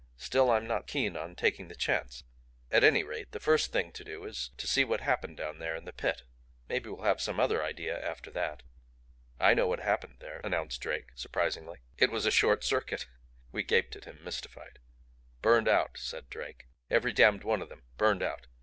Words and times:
"Still 0.17 0.49
I'm 0.49 0.65
not 0.65 0.87
keen 0.87 1.15
on 1.15 1.35
taking 1.35 1.67
the 1.67 1.75
chance. 1.75 2.23
At 2.71 2.83
any 2.83 3.03
rate, 3.03 3.33
the 3.33 3.39
first 3.39 3.71
thing 3.71 3.91
to 3.91 4.03
do 4.03 4.25
is 4.25 4.49
to 4.57 4.65
see 4.65 4.83
what 4.83 5.01
happened 5.01 5.37
down 5.37 5.59
there 5.59 5.75
in 5.75 5.85
the 5.85 5.93
Pit. 5.93 6.23
Maybe 6.67 6.89
we'll 6.89 7.03
have 7.05 7.21
some 7.21 7.39
other 7.39 7.61
idea 7.63 8.03
after 8.03 8.31
that." 8.31 8.63
"I 9.39 9.53
know 9.53 9.67
what 9.67 9.79
happened 9.81 10.17
there," 10.19 10.41
announced 10.43 10.81
Drake, 10.81 11.11
surprisingly. 11.13 11.81
"It 11.99 12.09
was 12.09 12.25
a 12.25 12.31
short 12.31 12.63
circuit!" 12.63 13.05
We 13.51 13.61
gaped 13.61 13.95
at 13.95 14.05
him, 14.05 14.17
mystified. 14.23 14.79
"Burned 15.43 15.67
out!" 15.67 15.99
said 15.99 16.31
Drake. 16.31 16.65
"Every 16.89 17.13
damned 17.13 17.43
one 17.43 17.61
of 17.61 17.69
them 17.69 17.83
burned 17.97 18.23
out. 18.23 18.47